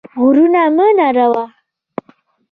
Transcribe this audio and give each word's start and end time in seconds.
غرونه 0.19 0.61
مه 0.75 0.87
نړوه. 0.99 1.43